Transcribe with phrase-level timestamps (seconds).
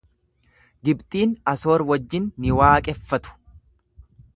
[0.89, 3.41] Gibxiin Asoor wajjin ni waaqeffatu.